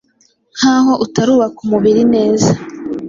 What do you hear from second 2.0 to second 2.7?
neza,